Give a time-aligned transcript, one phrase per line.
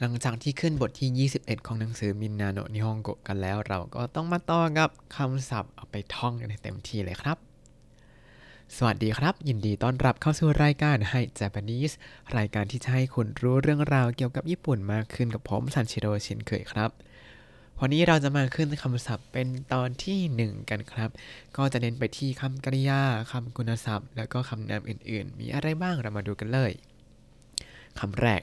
[0.00, 7.38] หลังจากที่ขึ้นบทที่ 21 ของหนังสือมินนาโนะนิฮงโกะกันแล้ว เราก็ต้องมาต่อกับคำศัพท์เอาไปท่องกันเต็มที่เลยครับ
[8.76, 11.94] สวัสดีครับ ยินดีต้อนรับเข้าสู่รายการให้ Japanese
[12.36, 16.90] รายการที่จะให้คุณรู้เรื่องราวเกี่ยวกับญี่ปุ่นมากขึ้นกับผมซันชิโร่ชินเคยครับ
[17.80, 21.10] วันนี้เราจะมาขึ้นคำศัพท์เป็นตอนที่ 1 กันครับ
[21.56, 23.00] ก็จะเน้นไปที่คำกริยา
[23.32, 26.72] คำคุณศัพท์ แล้วก็คำนามอื่น ๆ มีอะไรบ้างเรามาดูกันเลย
[28.00, 28.42] คำแรก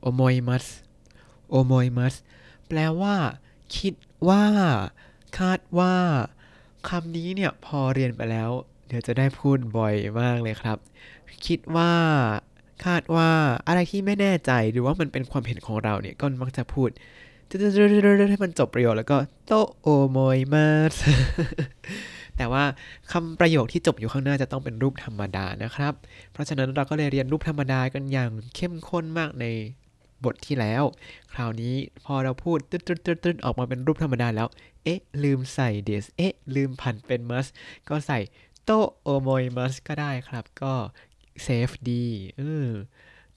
[0.00, 0.66] โอโมยมัส
[1.48, 2.14] โอโมยมัส
[2.68, 3.14] แปลว่า
[3.78, 3.94] คิด
[4.28, 4.44] ว่า
[5.38, 5.94] คาดว่า
[6.88, 8.50] คำนี้เนี่ยพอเรียนไปแล้ว
[8.88, 10.78] เดี๋ยวจะได้พูดบ่อยมากเลยครับ
[11.46, 11.92] คิดว่า
[12.84, 13.30] คาดว่า
[13.66, 16.90] อะไรที่ไม่แน่ใจหรือว่ามันเป็นความเห็นของเราเนี่ยก็มักจะพูด
[18.30, 20.94] ให้มันจบประโยคแล้วก็โตโอโมยมัส
[22.36, 22.64] แต่ว่า
[23.12, 25.94] คำประโยคที่จบอยู่ข้างหน้าจะต้องเป็นรูปธรรมดานะครับ
[26.32, 29.44] เพราะฉะนั้นเราก็เลยเรียนรูปธรรมดากันอย่างเข้มข้นมากใน
[30.24, 30.82] บทที่แล้ว
[31.32, 34.48] คราวนี้พอเราพูดตึ๊ดตึ๊ดตึ๊ดตึ๊ดออกมาเป็นรูปธรรมดาแล้ว
[34.84, 37.46] เอ๊ะ ลืมใส่เดสเอ๊ะ ลืมผันเป็นมัส
[37.88, 38.18] ก็ใส่
[38.64, 38.70] โต
[39.02, 40.74] โอโมยมัสก็ได้ครับ ก็
[41.42, 42.04] เซฟดี
[42.36, 42.68] เออ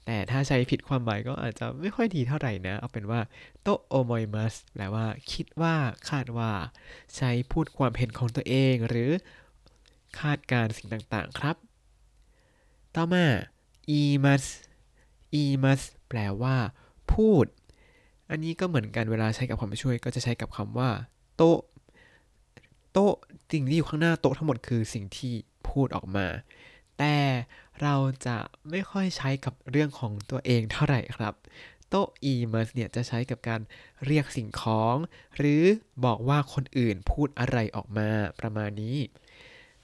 [0.06, 3.20] แต่ถ้าใช้ผิดความหมายก็อาจจะไม่ค่อยดีเท่าไหร่นะ เอาเป็นว่า
[3.62, 5.74] โตโอโมยมัสแปลว่า คิดว่า
[6.10, 6.52] คาดว่า
[7.16, 9.10] ใช้พูดความเห็นของตัวเอง หรือ
[10.20, 11.56] คาดการสิ่งต่างๆครับ
[12.94, 13.24] ต่อมา
[13.90, 14.44] อีมัส
[15.34, 15.82] อีมัส
[16.12, 16.56] แปลว่า
[17.14, 17.44] พูด
[18.30, 20.90] อันนี้ก็เหมือนกันเวลาใช้กับความช่วย ก็จะใช้กับคำว่า
[21.36, 21.42] โต
[22.92, 22.98] โต
[23.52, 25.34] สิ่งที่อยู่ข้างหน้าโต๊ะทั้งหมดคือสิ่งที่
[25.68, 26.26] พูดออกมา
[26.98, 27.16] แต่
[27.82, 27.94] เรา
[28.26, 28.36] จะ
[28.70, 31.34] ไม่ค่อยใช้กับเรื่องของตัวเองเท่าไหร่ครับ
[31.88, 33.60] โตอีมัสเนี่ยจะใช้กับการ
[34.06, 34.96] เรียกสิ่งของ
[35.36, 35.62] หรือ
[36.04, 38.08] บอกว่าคนอื่นพูดอะไรออกมา
[38.40, 38.98] ประมาณนี้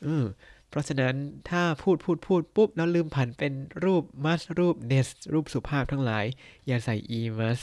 [0.05, 0.25] อืม
[0.71, 1.15] เพราะฉะนั้น
[1.51, 3.53] ถ้าพูดพูดพูดปุ๊บ แล้วลืมผันเป็น
[3.85, 6.25] รูปมัสรูปเนสรูปสุภาพทั้งหลาย
[6.67, 7.59] อย่าใส่อีมัส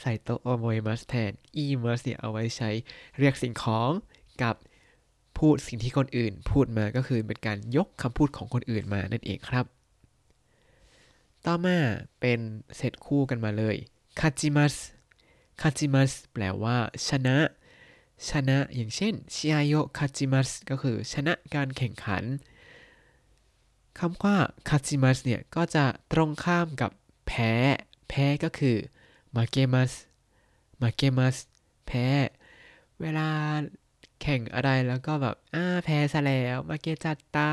[0.00, 2.70] ใส่โตโอโมยมัสแทนอีมัสเนี่ยเอาไว้ใช้
[3.18, 3.90] เรียกสิ่งของ
[4.42, 4.56] กับ
[5.38, 9.64] พูดสิ่งที่คนอื่น พูดมาก็คือเป็นการยกคำพูดของคนอื่นมานั่นเองครับ
[11.46, 11.78] ต่อมา
[12.20, 12.40] เป็น
[12.76, 13.76] เซตคู่กันมาเลย
[14.20, 14.74] คาจิมัส
[15.60, 16.76] คาจิมัสแปลว่า
[17.08, 17.36] ชนะ
[18.28, 22.24] ชนะ อย่างเช่นชิอาโยคาจิมัสก็คือชนะการแข่งขัน
[23.98, 24.36] คำว่า
[24.68, 26.90] คาจิมัสเนี่ยก็จะตรงข้ามกับ
[27.28, 27.52] แพ้
[28.08, 28.76] แพ้ก็คือ
[29.36, 29.92] มาเกมัส
[30.80, 31.36] มาเกมัส
[31.86, 32.06] แพ้
[33.00, 33.28] เวลา
[34.22, 37.50] แข่งอะไรแล้วก็แบบอ้าแพ้ซะแล้วมาเกจัตตา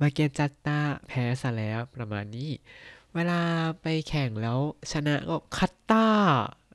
[0.00, 0.78] มาเกจัตตา
[1.08, 2.50] แพ้ซะแล้วประมาณนี้
[3.14, 3.40] เวลา
[3.82, 4.58] ไปแข่งแล้ว
[4.92, 6.06] ชนะก็คัตตา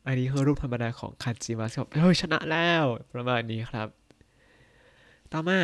[0.09, 2.83] อันนี้คือรูปธรรมดาของคันจิมัสครับเฮ้ยชนะแล้ว
[3.13, 3.87] ประมาณนี้ครับ
[5.31, 5.59] ต่อมา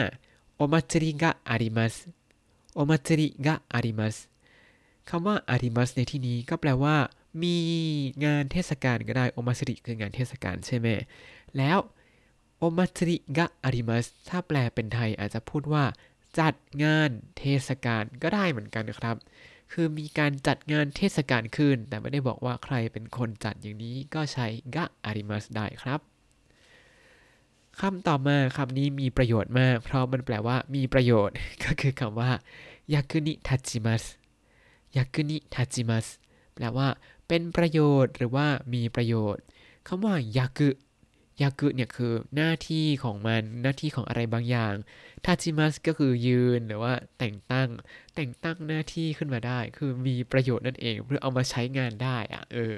[0.56, 1.95] โอมาจิริกะอาริมัส
[2.75, 4.16] โอมาจิริกะอาริมัส
[5.09, 6.95] คำว่าอาริมัสในที่นี้ก็แปลว่า
[7.44, 7.57] มี
[8.25, 10.88] งานเทศกาลก็ได้โอมาจิริคืองานเทศกาลใช่ไหม
[11.57, 11.78] แล้ว
[12.57, 15.84] โอมาจิริกะอาริมัสถ้าแปลเป็นไทยอาจจะพูดว่า
[16.39, 16.53] จัด
[16.84, 19.16] งานเทศกาลก็ได้เหมือนกันครับ
[19.72, 26.00] คือมีการจัดงานเทศกาลขึ้น แต่ไม่ได้บอกว่าใครเป็นคนจัดอย่างนี้ก็ใช้กะอาริมัสได้ครับ
[27.80, 32.30] คำต่อมาคำนี้มีประโยชน์มาก เพราะมันแปลว่ามีประโยชน์ ก็คือคำว่า
[32.94, 34.03] ยากุนิทัจิมัส
[34.96, 36.08] ยากุนิทัจิมัส
[36.56, 36.88] แปลว่า
[37.28, 39.44] เป็นประโยชน์หรือว่ามีประโยชน์
[39.88, 40.70] คำว่ายากุ
[41.41, 44.73] ยากุเนี่ยคือหน้าที่ของมันหน้าที่ของอะไรบางอย่าง
[45.25, 47.69] ทาจิมัสก็คือยืนหรือว่าแต่งตั้ง
[48.16, 52.75] แต่งตั้งหน้าที่ขึ้นมาได้ คือมีประโยชน์นั่นเอง เพื่อเอามาใช้งานได้อะเออ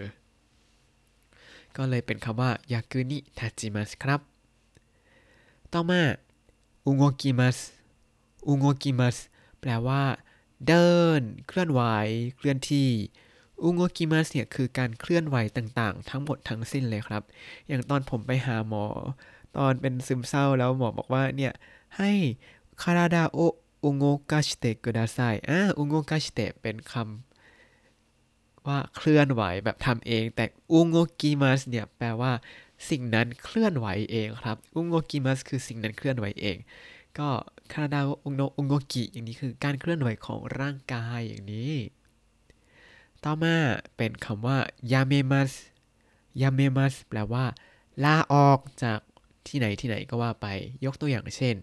[1.78, 4.22] ก็เลยเป็นคำว่ายากุนิทาจิมัสครับ
[5.74, 6.02] ต่อมา
[6.86, 7.58] อุโงกิมัส
[8.48, 9.18] อุโงกิมัส
[9.60, 10.04] แปลว่า
[10.68, 11.82] เดิน เคลื่อนไหว
[12.36, 12.90] เคลื่อนที่
[13.64, 17.24] อุโงกิมัสเนี่ยคือการเคลื่อนไหวต่างๆ ทั้งหมดทั้งสิ้นเลยครับ
[17.68, 18.86] อย่างตอนผมไปหาหมอ
[19.58, 21.54] ตอนเป็นซึมเศร้าแล้วหมอบอกว่าเนี่ย
[21.98, 22.12] ให้
[22.82, 23.40] คาราดาโอ
[23.84, 25.20] อุโงกาชิเตะกุดาไซ
[25.50, 32.32] อ่าอุโงกาชิเตะเป็นคำว่าเคลื่อนไหวแบบทำเอง แต่อุโงกิมัสเนี่ยแปลว่า
[32.90, 36.58] สิ่งนั้นเคลื่อนไหวเองครับอุโงกิมัสคือสิ่งนั้นเคลื่อนไหวเอง
[37.18, 37.30] ก็
[37.72, 41.74] คาราดาโออุโงอุโงกิอย่างนี้คือการเคลื่อนไหวของร่างกายอย่างนี้
[43.24, 43.56] ต่อมา
[43.98, 44.58] เป็นคำว่า
[44.92, 45.52] ยาเมมัส
[46.42, 47.46] ยาเมมัสแปลว่า
[48.04, 49.00] ลาออกจาก
[49.48, 50.48] ที่ไหนที่ไหนก็ว่าไป
[50.86, 51.56] ยกตัวอย่างเช่น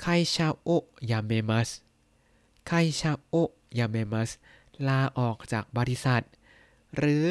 [0.00, 0.68] ไคชาโอ
[1.10, 1.68] ยาเมมัส
[2.66, 3.34] ไคชาโอ
[3.78, 4.30] ยาเมมัส
[4.88, 6.22] ลาออกจากบริษัท
[6.96, 7.26] หรือ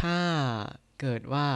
[0.00, 0.16] ถ้า
[1.00, 1.46] เกิดว่า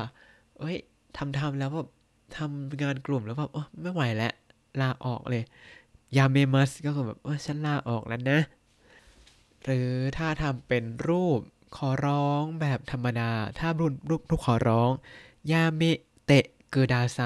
[0.59, 0.77] เอ้ย
[1.17, 1.89] ทำทำแล้วแบบ
[2.37, 3.51] ทำงานกลุ่มแล้วแบบ
[3.81, 4.33] ไม่ไหวแล้ว
[4.81, 5.45] ลาออกเลย
[6.17, 8.41] ยาเมมัสก็คือแบบว่าฉันลาออกแล้วนะ
[9.67, 11.41] หรือถ้าทำเป็นรูป
[11.77, 14.91] ขอร้องแบบธรรมดา ถ้ารูปรูปรูปขอร้อง
[15.53, 15.83] ยาเม
[16.27, 17.21] เตะเกดาไซ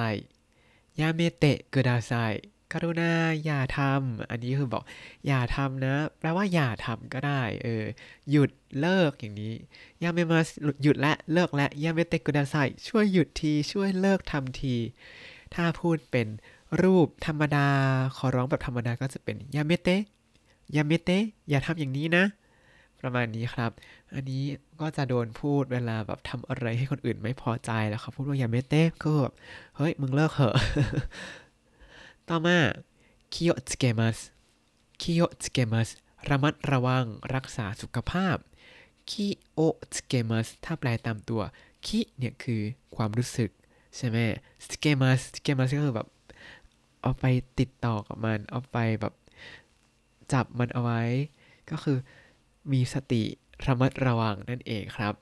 [1.01, 2.13] ยาเมเตะเกดาไซ
[2.73, 3.13] กรุณา
[3.45, 4.83] อย่าทำ อันนี้คือบอก
[5.27, 7.85] อย่าทำนะ แปลว่าอย่าทำก็ได้ เออ
[8.31, 8.51] หยุด
[8.81, 9.55] เลิกอย่างนี้
[10.03, 10.41] ยาเมมา
[10.83, 12.57] หยุดและเลิกและยาเมเตะเกดาไซ
[12.89, 14.77] ช่วยหยุดที ช่วยเลิกทำที
[15.55, 16.27] ถ้าพูดเป็น
[16.83, 17.69] รูปธรรมดา
[18.17, 20.03] ขอร้องแบบธรรมดาก็จะเป็นやめて や
[20.77, 22.25] めて อย่าทำอย่างนี้นะ
[23.01, 23.71] ประมาณนี้ครับ
[24.15, 24.43] อันนี้
[24.81, 29.35] ก็จะโดนพูดเวลาแบบทำอะไรให้คนอื่นไม่พอใจแล้วเขาพูดว่า やめて ก็แบบ
[29.77, 30.55] เฮ้ย มึงเลิกเหอะ
[32.29, 32.59] ต่อมา
[33.33, 34.19] 気をつけます
[35.01, 35.89] 気をつけます
[36.29, 38.37] ระมัดระวังรักษาสุขภาพ
[39.11, 41.43] 気をつけます ถ้าแปลตามตัว
[41.87, 42.61] 気 เนี่ยคือ
[42.97, 43.51] ความรู้สึก
[43.97, 44.19] ใช่ไหม
[44.71, 46.09] つけます つけます ก็คือแบบ
[47.03, 47.25] เอาไป
[47.59, 49.15] ติดต่อกับมัน เอาไปแบบ
[50.33, 51.03] จับมันเอาไว้
[51.71, 51.99] ก็คือ
[52.73, 53.23] มีสติ
[53.67, 55.15] ระมัดระวังนั่นเองครับ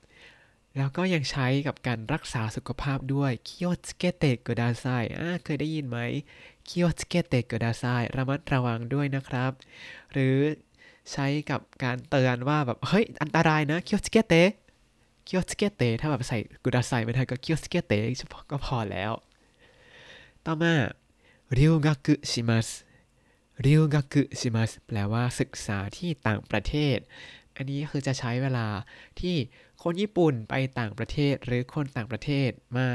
[0.77, 4.87] แล้วก็ยังใช้กับการรักษาสุขภาพด้วย 気をつけてください
[5.19, 5.99] อ่าเคยได้ยินไหม
[6.69, 7.85] 気をつけてください
[8.17, 9.53] ระมัดระวังด้วยนะครับ
[10.13, 10.37] หรือ
[11.13, 14.51] ใช้กับการเตือนว่าแบบ เฮ้ย อันตรายนะ 気をつけて
[15.27, 19.13] 気をつけて ถ้าแบบใส่ ください ไม่ทันก็ 気をつけて เฉพาะก็พอแล้ว
[20.45, 20.75] ต่อมา
[21.57, 22.69] 留学します
[23.67, 26.99] 留学します แปลว่าศึกษาที่ต่างประเทศ
[27.57, 28.69] อันนี้คือจะใช้เวลา
[29.21, 29.37] ที่
[29.83, 32.89] คนญี่ปุ่นไปต่างประเทศ หรือคนต่างประเทศมา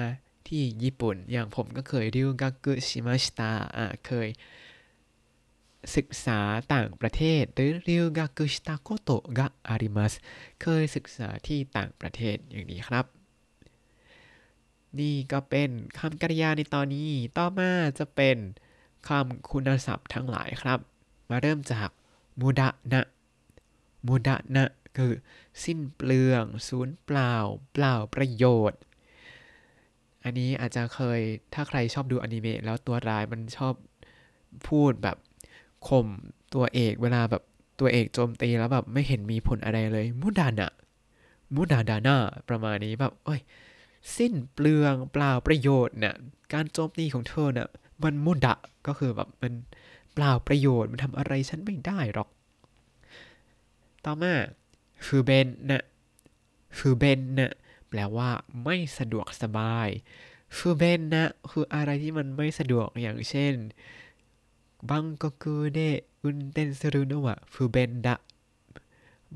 [0.47, 4.29] ที่ญี่ปุ่น อย่างผมก็เคย 留学しました อ่าเคย
[5.95, 6.39] ศึกษา
[6.73, 10.13] ต่างประเทศ หรือ 留学したことがあります
[10.61, 13.05] เคยศึกษาที่ต่างประเทศอย่างนี้ครับ
[14.99, 15.69] นี่ก็เป็น
[15.99, 18.37] คำกริยาในตอนนี้ ต่อมาจะเป็น
[19.07, 20.79] คำคุณศัพท์ทั้งหลายครับ
[21.29, 21.89] มาเริ่มจาก
[22.39, 23.03] มุดะนะ
[24.07, 24.65] มุดะนะ
[24.97, 25.13] คือ
[25.63, 27.33] สิ้นเปลือง ศูนย์เปล่า
[27.73, 28.79] เปล่าประโยชน์
[30.23, 31.19] อันนี้อาจจะเคย
[31.53, 33.73] ถ้าใครชอบดูอนิเมะแล้วตัวร้ายมันชอบ
[34.67, 35.17] พูดแบบ
[35.87, 36.07] ข่ม
[36.53, 37.43] ตัวเอกเวลาแบบ
[37.79, 40.71] ตัวเอกโจมตีแล้วแบบไม่เห็นมีผลอะไรเลย มุดานะ
[41.55, 42.17] มุดาดานะ
[42.49, 43.41] ประมาณนี้แบบเอ้ย
[44.17, 46.15] สิ้นเปลืองเปล่าประโยชน์เนี่ย
[46.53, 47.67] การโจมตีของเธอเนี่ย
[48.01, 48.55] มันมุดะ
[48.87, 49.53] ก็คือแบบมัน
[50.13, 52.29] เปล่าประโยชน์มันทำอะไรฉันไม่ได้หรอก
[54.05, 54.33] ต่อมา
[55.05, 55.83] ฟูเบนนะ
[56.77, 57.53] ฟูเบนนะ
[57.89, 58.29] แปลว่า
[58.63, 59.89] ไม่สะดวกสบาย
[60.57, 63.53] ฟูเบนนะคืออะไรที่มันไม่สะดวกอย่างเช่น
[64.89, 65.79] บังกกูเด
[66.23, 68.15] อุนเตนสรุโนะวะฟูเบนดะ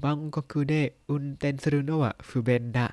[0.04, 0.74] บังกกูเด
[1.10, 2.88] อุนเตนสรุโนะวะฟูเบนดะ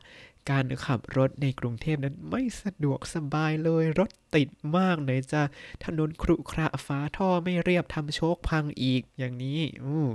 [0.50, 5.42] การขับรถในกรุงเทพนั้นไม่สะดวกสบายเลย รถติดมากไหนจะ
[5.84, 10.06] ถนนครุขระฟ้าท่อไม่เรียบทำโชคพังอีกอย่างนี้อู้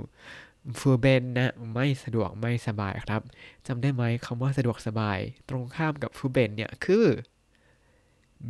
[0.78, 3.22] ฟูเบนนะไม่สะดวกไม่สบายครับ
[3.66, 5.18] จำได้ไหมคำว่าสะดวกสบาย
[5.48, 7.06] ตรงข้ามกับฟูเบนเนี่ยคือ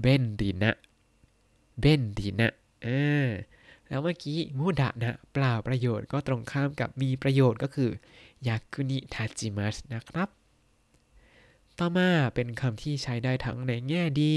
[0.00, 0.72] เบนดีนะ
[1.80, 2.52] เบนดีนะ
[2.86, 3.28] อ่า
[3.88, 7.90] แล้วเมื่อกี้มูดะนะเปล่าประโยชน์ก็ตรงข้ามกับมีประโยชน์ก็คือ
[8.46, 10.39] ยากุนิทาจิมัสนะครับ
[11.82, 14.36] ต่อมาเป็นคำที่ใช้ได้ทั้งในแง่ดี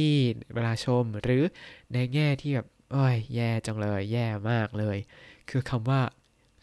[0.54, 1.44] เวลาชม หรือ
[1.94, 4.98] ในแง่ที่แบบโอ้ยแย่จังเลย แย่มากเลย
[5.50, 6.02] คือคำว่า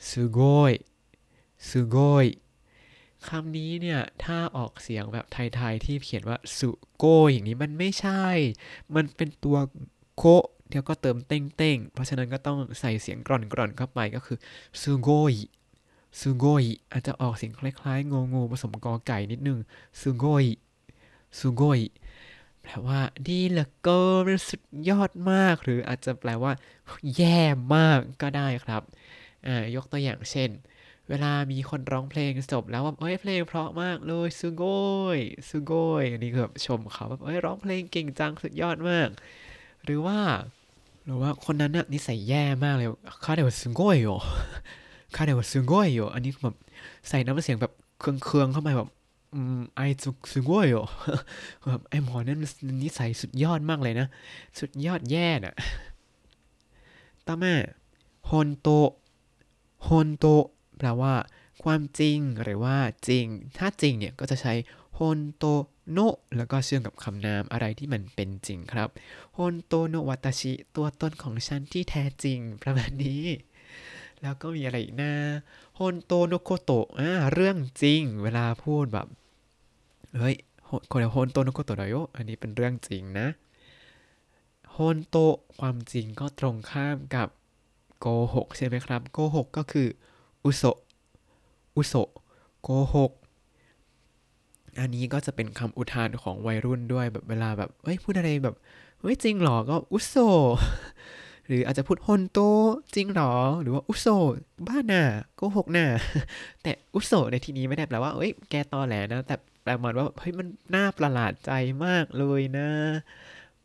[0.08, 0.40] สุโก
[0.70, 0.72] ย
[1.68, 2.26] สุโกย
[3.28, 8.24] คำนี้เนี่ย ถ้าออกเสียงแบบไทยๆ ที่เขียนว่าสุโกยอย่างนี้มันไม่ใช่
[8.94, 9.56] มันเป็นตัว
[10.16, 10.24] โค
[10.68, 14.38] เดี๋ยวก็เติมเต้งเต้งเพราะฉะนั้นก็ต้องใส่เสียงกร่อนกร่อนเข้าไปก็คือ
[14.82, 15.34] สุโกย
[16.20, 19.58] สุโกยอาจจะออกเสียงคล้ายๆงงงผสมกอไก่นิดนึง
[20.02, 20.44] สุโกย
[21.38, 21.80] สุโกย
[22.62, 26.52] แปลว่า ดีเหลือเกินสุดยอดมาก หรืออาจจะแปลว่า
[27.16, 27.40] แย่
[27.74, 28.82] มากก็ได้ครับ
[29.46, 30.50] อ่ายกตัวอย่างเช่น
[31.08, 34.64] เวลามีคนร้องเพลงจบแล้วว่าเอ้ยเพลงเพราะมากเลยสุโก
[35.16, 35.18] ย
[35.48, 39.08] สุโกยอันนี้คือแบบชมเขาแบบเอ้ยร้องเพลงเก่งจังสุดยอดมาก
[39.84, 40.18] หรือว่า
[41.04, 42.88] หรือว่าคนนั้นน่ะนิสัยแย่มากเลย
[43.24, 44.10] คาเดวสุโกยโอ
[45.16, 46.56] คาเดวสุโกยโออันนี้แบบ
[47.08, 48.88] ใส่น้ำเสียงแบบเคืองๆเข้าไปแบบ
[49.34, 50.78] อืมไอจุกสุโกยโอ
[51.66, 52.38] แบบไอหมอนั่น
[52.82, 54.06] นิสัยสุดยอดมากเลยนะ
[54.58, 55.54] สุดยอดแย่น่ะ
[57.26, 57.54] ต่อมา
[58.30, 58.68] ฮอนโต
[59.88, 60.26] ฮอนโต
[60.78, 61.14] แปลว่า
[61.62, 62.76] ความจริงหรือว่า
[63.08, 63.26] จริง
[63.58, 64.54] ถ้าจริงเนี่ยก็จะใช้
[64.98, 65.44] 本当
[65.92, 65.98] の
[66.36, 68.88] แล้วก็เชื่อมกับคำนามอะไรที่มันเป็นจริงครับ
[69.36, 73.24] 本当の私 ตัวตนของฉันที่แท้จริงประมาณนี้
[74.22, 75.12] แล้วก็มีอะไรอีกนะ
[75.78, 79.06] 本当のこと อ่าเรื่องจริง เวลาพูดแบบ
[80.18, 80.34] เฮ้ย
[80.92, 83.28] これ本当のことだよ อันนี้เป็นเรื่องจริงนะ
[84.76, 85.16] 本当
[85.58, 87.28] ความจริงก็ตรงข้ามกับ
[88.00, 89.88] โกหกใช่ไหมครับโกหกก็คือ
[90.44, 90.64] อุโส
[91.76, 91.94] อุโส
[92.62, 93.12] โกหก
[94.80, 98.56] อันนี้ก็จะเป็นคำอุทานของวัยรุ่นด้วยแบบเวลาแบบเฮ้ยพูดอะไรแบบ
[99.00, 100.14] เฮ้ยจริงหรอก็อุโซ
[101.46, 102.38] หรืออาจจะพูดฮอนโต
[102.94, 104.06] จริงหรอ หรือว่าอุโซ
[104.66, 105.04] บ้าน่ะ
[105.36, 105.86] โกหกน่ะ
[106.62, 111.52] แต่อุโซในที่นี้ไม่ได้แปลว่าเอ้ยแกตอแหลนะ แต่ แปลมาว่าเฮ้ยมันน่าประหลาดใจ
[111.84, 112.70] มากเลยนะ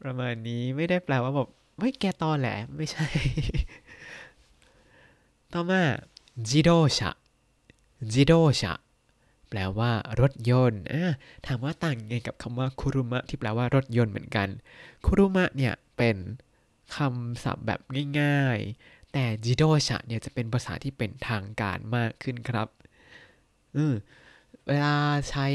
[0.02, 1.50] ประมาณนี้ไม่ได้แปลว่าแบบ
[1.80, 3.08] เฮ้ยแกตอแหลไม่ใช่
[5.54, 5.82] ต่อมา
[6.50, 7.12] จิโดชะ
[8.14, 8.74] จิโดชะ
[9.50, 11.12] แปลว่ารถยนต์อ่า
[11.46, 14.48] ถามว่าต่างยังไงกับคำว่าคุรุมะที่แปลว่ารถยนต์เหมือนกัน
[15.06, 16.18] คุรุมะเนี่ยเป็น
[16.96, 17.80] คำศัพท์แบบ
[18.20, 22.68] ง่ายๆ แต่จิโดชะเนี่ยจะเป็นภาษาที่เป็นทางการมากขึ้นครับ
[23.76, 23.94] อืม
[24.68, 24.96] เวลา
[25.30, 25.48] ใช้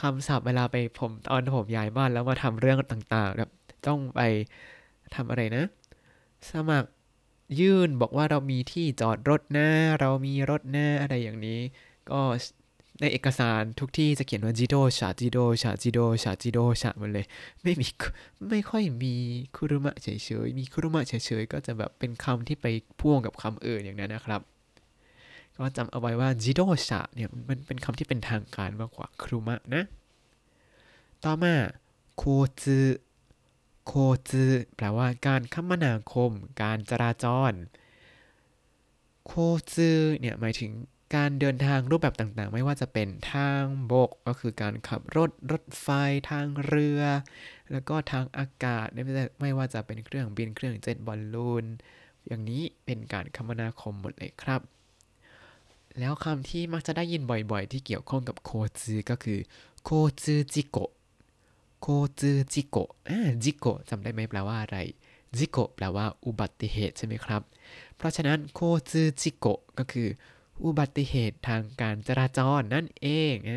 [0.00, 3.50] คำศัพท์เวลาไปผมตอนผมย้ายบ้านแล้วมาทำเรื่องต่างๆแบบ
[3.86, 4.20] ต้องไป
[5.14, 5.64] ทำอะไรนะ
[6.50, 6.90] สมัคร
[7.60, 9.68] ยื่นบอกว่าเรามีที่จอดรถนะ
[10.00, 11.60] เรามีรถนะอะไรอย่างนี้
[12.10, 12.20] ก็
[13.00, 17.26] ในเอกสารทุกที่จะเขียนว่าจิโดชาจิโดชาจิโดชาจิโดชาหมดเลย
[17.62, 17.88] ไม่มี
[18.50, 19.14] ไม่ค่อยมี
[19.56, 20.08] คุรุมะเฉ
[20.46, 22.66] ยๆมีคุรุมะเฉยๆก็จะแบบเป็นคำที่ไป
[23.00, 24.40] พ่วงกับคำอื่นอย่างนั้นนะครับ
[25.58, 29.84] ก็จำเอาไว้ว่าจิโดชาเนี่ยมันเป็นคำที่เป็นทางการมากกว่าครุมะนะ
[31.24, 31.54] ต่อมา
[32.16, 32.24] โค
[32.62, 32.78] จื
[33.86, 33.92] โค
[34.30, 34.44] จื
[34.76, 36.32] แปลว่าการคมนาคม
[36.62, 37.52] การจราจร
[39.26, 39.32] โค
[39.72, 40.72] จืเนี่ยหมายถึง
[41.14, 45.88] การเดินทางรูปแบบต่างๆ ไม่ว่าจะเป็นทางบกก็คือการขับรถรถไฟ
[46.30, 47.02] ทางเรือ
[47.72, 48.86] แล้วก็ทางอากาศ
[49.40, 51.64] ไม่ว่าจะเป็นเครื่องบินเครื่องเจ็ตบอลลูน
[52.26, 54.60] อย่างนี้เป็นการคมนาคมหมดเลยครับ
[55.98, 58.50] แล้วคำที่มักจะได้ยินบ่อยๆ ที่เกี่ยวข้องกับโค
[58.80, 59.38] จืก็คือ
[59.84, 59.90] โค
[60.22, 60.78] จืจิโก
[61.80, 61.86] โค
[62.20, 62.76] จืจิโก
[63.08, 64.78] อ่าจิโกจำได้ไหมแปลว่าอะไร
[65.38, 67.42] จิโกแปลว่าอุบัติเหตุใช่ไหมครับ
[67.96, 68.60] เพราะฉะนั้นโค
[68.90, 69.46] จืจิโก
[69.78, 70.08] ก็คือ
[70.64, 73.52] อุบัติเหตุทางการจราจรนั่นเองเอ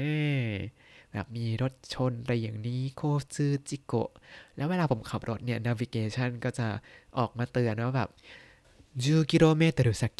[1.11, 3.01] แบบมีรถชนอะไรอย่างนี้โค
[3.35, 4.11] ซึจิโกะ
[4.55, 6.67] แล้วเวลาผมขับรถเนี่ยนาวิเกชันก็จะ
[7.17, 8.09] ออกมาเตือนว่าแบบ
[8.71, 10.13] 10กิโลเมตร先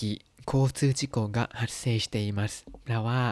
[0.50, 3.23] 交通事故が発生していますแปลว่า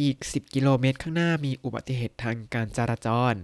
[0.00, 3.34] อีก 10 กิโลเมตรข้างหน้ามีอุบัติเหตุทางการจราจร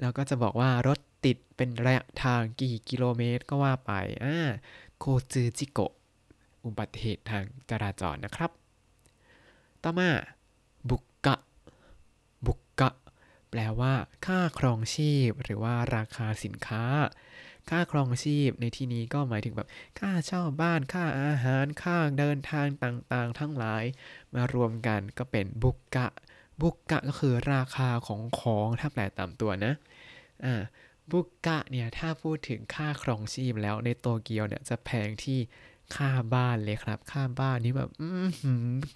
[0.00, 3.92] แล้วก็จะบอกว่ารถติดเป็นระยะทางกี่กิโลเมตรก็ว่าไป
[4.24, 4.36] อ่า
[4.98, 5.92] โคซึจิโกะ
[6.64, 8.50] อุบัติเหตุทางจราจรนะครับ
[9.82, 10.10] ต่อมา
[10.90, 11.36] บุกกะ
[12.46, 12.90] บุกกะ
[13.50, 13.92] แปลว่า
[14.26, 16.84] ค่าครองชีพ หรือว่าราคาสินค้า
[17.69, 19.67] ค่าครองชีพในที่นี้ก็หมายถึงแบบ
[19.99, 23.83] ค่าเช่าบ้านค่าอาหารค่าเดินทางต่างๆ ทั้งหลาย
[24.35, 26.07] มารวมกันก็เป็นบุกกะ
[26.61, 29.73] บุกกะก็คือราคาของของถ้าแปลตามตัวนะ
[30.45, 30.61] อ่า
[31.11, 35.39] บุกกะเนี่ยถ้าพูดถึงค่าครองชีพแล้วในโตเกียวเนี่ยจะแพงที่
[35.95, 37.89] ค่าบ้านเลยครับ ค่าบ้านนี่แบบ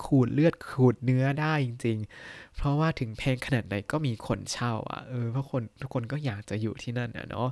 [0.05, 7.49] ขูดเลือดขูดเนื้อได้จริง ๆ เพราะว่าถึงแพงขนาดไหนก็มีคนเช่า อะเออเพราะคนทุกคนก็อยากจะอยู่ที่นั่นอะเนาะ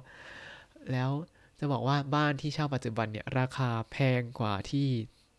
[0.91, 1.11] แล้ว
[1.59, 4.87] จะบอกว่าบ้านที่เช่าปัจจุบันเนี่ยราคาแพงกว่าที่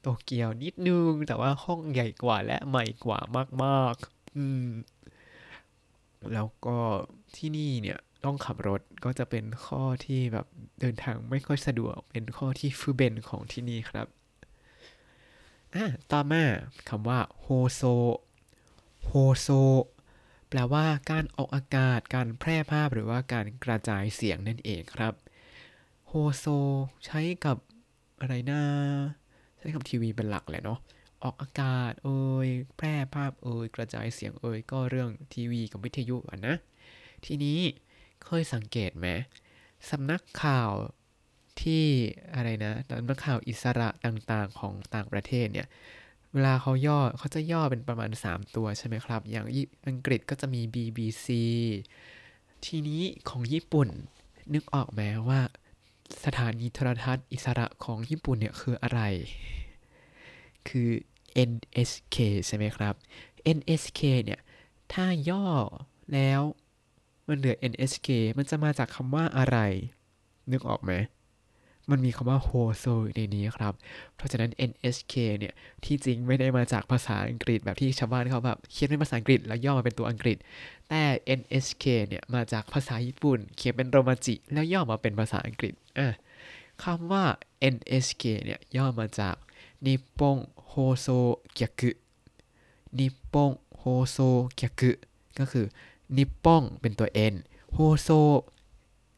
[0.01, 3.21] โตเกียวนิดนึง แต่ว่าห้องใหญ่กว่าและใหม่กว่า
[3.65, 4.69] มากๆ อืม
[6.33, 6.79] แล้วก็
[7.37, 10.47] ที่นี่เนี่ยต้องขับรถก็จะเป็นข้อที่แบบ
[10.81, 14.07] เดินทางไม่ค่อยสะดวก เป็นข้อที่ฟูเบนของที่นี่ครับ
[15.75, 16.45] อะต่อมา
[16.89, 17.83] คำว่าโฮโซ
[19.07, 19.49] โฮโซ
[20.49, 25.15] แปลว่าการออกอากาศ การแพร่ภาพหรือว่าการกระจายเสียงนั่นเองครับ
[26.14, 26.47] โฮโซ
[27.07, 27.57] ใช้กับ
[28.21, 28.61] อะไรนะ
[29.59, 30.78] ใช้กับทีวีเป็นหลักแหละเนาะ
[31.23, 36.54] ออกอากาศเอ่ยแพร่ภาพเอ่ยกระจายเสียงเอ่ยก็เรื่องทีวีกับวิทยุอะนะ
[37.25, 37.59] ทีนี้
[38.25, 39.09] เคยสังเกตไหม
[39.90, 40.71] สำนักข่าว
[41.62, 41.85] ที่
[42.35, 45.69] อะไรนะสำนักข่าวอิสระต่างๆของต่างประเทศเนี่ย
[46.33, 49.47] เวลาเขาย่อเขาจะย่อเป็นประมาณ 3 ตัวใช่ไหมครับ อย่าง
[49.88, 51.26] อังกฤษก็จะมี BBC
[52.64, 53.88] ทีนี้ของญี่ปุ่น
[54.54, 55.40] นึกออกไหมว่า
[56.25, 59.00] สถานีโทรทัศน์อิสระของญี่ปุ่นเนี่ยคืออะไร
[60.69, 60.90] คือ
[61.50, 62.16] NSK
[62.47, 62.95] ใช่ไหมครับ
[63.57, 64.40] NSK เนี่ย
[64.92, 65.47] ถ้าย่อ
[66.12, 66.40] แล้ว
[67.28, 69.59] มันเหลือ nsk มันจะมาจากคำว่าอะไร
[70.50, 70.92] นึกออกไหม
[71.93, 72.85] มันมีคำว่าโฮโซ
[73.17, 73.75] ในนี้ครับ
[74.17, 80.37] เพราะฉะนั้น NHK เนี่ย ที่จริงไม่ได้มาจากภาษาอังกฤษแบบที่ชาวบ้านเขาแบบเขียนเป็นภาษาอังกฤษแล้วย่อมาเป็นตัวอังกฤษ
[80.89, 81.03] แต่
[81.39, 86.09] NHK เนี่ยมาจากภาษาญี่ปุ่น เขียนเป็นโรมาจิ แล้วย่อมาเป็นภาษาอังกฤษอะ
[86.83, 87.25] คำว่า
[87.75, 89.37] NHK เนี่ยย่อมาจาก
[89.87, 90.37] นิปปง
[90.69, 91.07] โฮโซ
[91.53, 91.91] เกียกุ
[92.99, 94.19] นิปปงโฮโซ
[94.55, 94.91] เกียกุ
[95.39, 95.67] ก็คือ
[96.17, 97.35] นิปปงเป็นตัว N
[97.73, 98.09] โฮโซ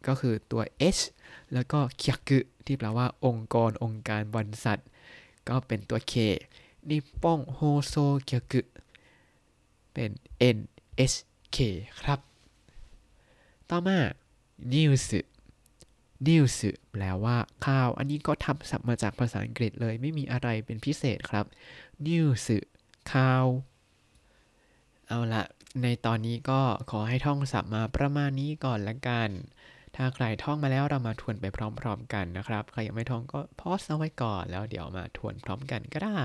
[0.07, 0.63] ก็คือตัว
[0.97, 1.03] H
[1.53, 4.81] แล้วก็เคียกุที่แปลว่าองค์กรองค์การบริษัท
[5.49, 6.15] ก็เป็นตัว K
[6.89, 8.61] นิปปองโฮโซเคียกุ
[9.93, 10.11] เป็น
[10.57, 10.59] N
[11.13, 11.17] H
[11.53, 11.57] เค
[12.01, 12.21] ครับ
[13.71, 13.99] ต่อมา
[14.73, 15.05] news
[16.27, 16.57] news
[16.91, 21.45] แปลว่าข่าว อันนี้ก็ทำศัพท์มาจากภาษาอังกฤษเลยไม่มีอะไรเป็นพิเศษครับ
[22.07, 22.47] news
[23.13, 23.45] ข่าว
[25.09, 25.43] เอาละ
[25.83, 26.61] ในตอนนี้ก็
[26.91, 29.31] ขอให้ท่องศัพท์มาประมาณนี้ก่อนละกัน
[29.97, 36.23] ถ้าใครท่องมาแล้วเรามาทวนไปพร้อม ๆ กันนะครับ ใครยังไม่ท่องก็พอสเอาไว้ก่อน แล้วเดี๋ยวมาทวนพร้อมกันก็ได้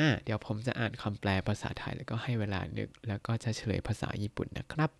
[0.00, 4.90] อะเดี๋ยวผมจะอ่านคำแปลภาษาไทยแล้วก็ให้เวลานึก แล้วก็จะเฉลยภาษาญี่ปุ่นนะครับ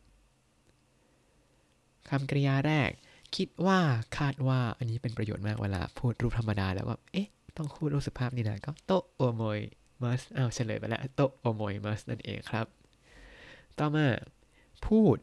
[2.09, 2.91] คำกริยาแรก
[3.37, 3.79] คิดว่า
[4.19, 9.59] คาดว่า อันนี้เป็นประโยชน์มากเวลาพูดรูปธรรมดาแล้วว่าเอ๊ะ ต้องพูดรูปสุภาพนี่นะก็โตโอโมย
[10.03, 12.67] มัสอ้าวเฉลยไปแล้วโตโอโมยมัสนั่นเองครับ
[13.79, 14.07] ต่อมา
[14.87, 15.17] พูด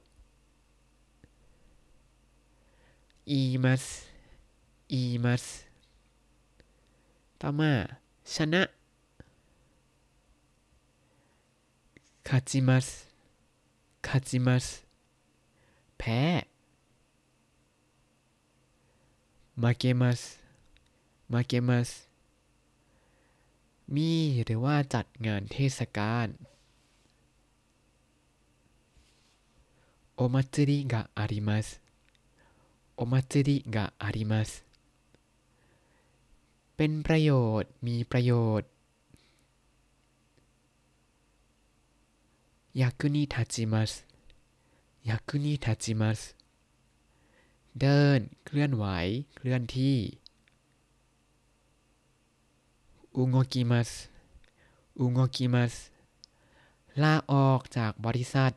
[3.31, 3.83] อีมัส
[4.91, 5.43] อีมัส
[7.41, 7.71] ต่อมา
[8.35, 8.63] ชนะ
[12.27, 12.87] คาจิมัส
[14.07, 14.65] คาจิมัส
[15.99, 16.21] แพ้
[19.61, 20.21] มาเกมัส
[21.31, 21.89] มาเกมัส
[23.95, 24.11] มี
[24.45, 26.27] หรือว่าจัดงานเทศกาล
[30.19, 31.25] おอมัตสึริกะอา
[32.98, 34.64] โอมาจิริがあります
[36.76, 38.68] เป็นประโยชน์ มีประโยชน์
[42.74, 44.04] 役に立ちます
[45.04, 46.34] 役に立ちます
[47.80, 48.84] เดิน เคลื่อนไหว
[49.36, 49.96] เคลื่อนที่
[53.16, 53.90] อุโงกิมัส
[54.98, 55.74] อุโงกิมัส
[57.02, 58.52] ลาออกจากบริษัท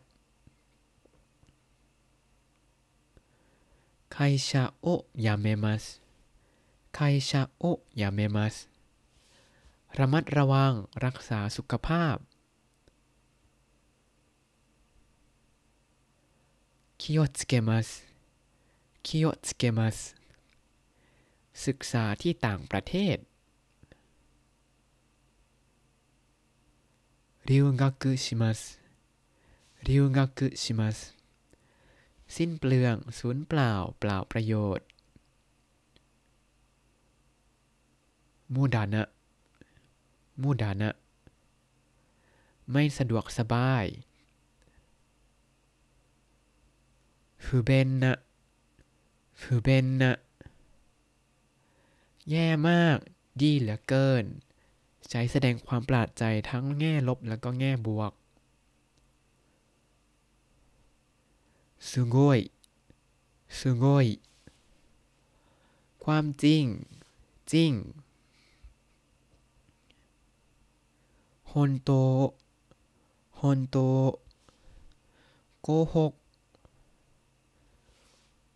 [4.12, 6.02] 会社を辞めます
[6.92, 8.70] 会社を辞めます
[9.98, 10.74] ระมัดระวัง
[11.06, 12.18] รักษาสุขภาพ
[16.98, 18.06] 気をつけます
[19.04, 20.16] 気をつけます
[21.54, 23.18] ศึกษาที่ต่างประเทศ
[27.46, 28.82] 留学します
[29.84, 31.16] 留学します
[32.37, 34.87] สิ้นเปลืองสูญเปล่าเปล่าประโยชน์
[38.55, 39.03] มูดานะ
[40.43, 40.91] มูดานะ
[42.73, 43.85] ไม่สะดวกสบาย
[47.45, 48.15] ฟูเบนนะ
[49.41, 50.13] ฟูเบนนะ
[52.31, 52.99] แย่มาก
[53.41, 54.25] ดีเหลือเกิน
[55.11, 58.13] ใช้แสดงความประหลาดใจทั้งแง่ลบแล้วก็แง่บวก
[61.82, 62.52] すごい
[63.48, 64.20] すごい
[66.04, 66.64] ความจริง
[67.52, 67.72] จริง
[71.52, 71.90] ฮอนโต
[73.40, 73.78] ฮอนโต
[75.64, 76.14] โกหก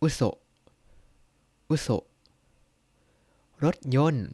[0.00, 0.20] อุโส
[1.70, 1.88] อุโส
[3.64, 4.26] รถยนต์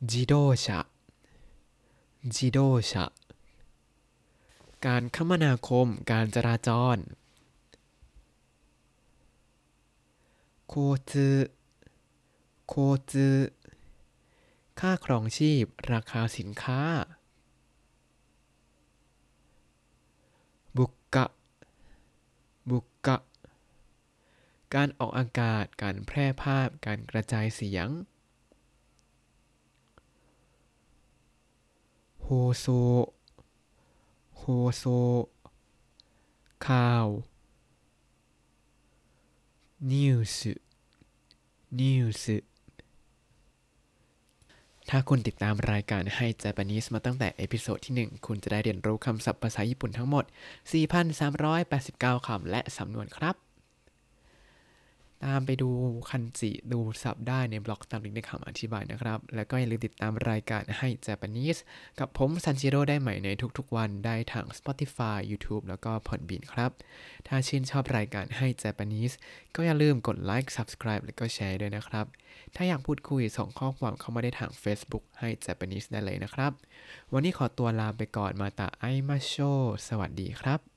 [0.00, 0.86] 自動車
[2.30, 3.12] 自動車
[4.85, 6.97] การคมนาคม การจราจร
[10.67, 10.73] โค
[11.11, 11.29] จื
[12.67, 12.73] โค
[13.11, 13.27] จื
[14.79, 16.81] ค่าครองชีพ ราคาสินค้า
[20.77, 21.25] บุกกะ
[22.69, 23.17] บุกกะ
[24.73, 27.87] การออกอากาศ การแพร่ภาพ การกระจายเสียง
[32.21, 32.67] โฮโซ
[34.45, 34.83] โฮโซ
[36.67, 37.07] ข่าว
[39.91, 42.45] ニュース ニュース
[44.89, 50.25] ถ้าคุณติดตามรายการให้ Japanese มาตั้งแต่เอพิโซดที่ 1 คุณจะได้เรียนรู้คำศัพท์ภาษาญี่ปุ่นทั้งหมด
[51.45, 53.35] 4,389 คำและสำนวนครับ
[55.23, 55.69] ตามไปดู
[56.09, 61.59] คันจิดูศัพท์ได้ในบล็อกตามลิงก์ในคำอธิบายนะครับ แล้วก็อย่าลืมติดตามรายการให้ Japanese
[61.99, 66.71] กับผมซันจิโร่ได้ใหม่ในทุกๆวันได้ทาง Spotify YouTube แล้วก็ Podbean ครับ
[67.27, 69.15] ถ้าชื่นชอบรายการให้ Japanese
[69.55, 72.05] ก็อย่าลืมกดไลค์ Subscribe แล้วก็แชร์ด้วยนะครับ
[72.55, 76.51] ถ้าอยากพูดคุยส่งข้อความเข้ามาได้ทาง Facebook ให้ Japanese ได้เลยนะครับ
[77.13, 79.35] วันนี้ขอตัวลาไปก่อนมาตาไอมาโช
[79.87, 80.72] สวัสดีครับ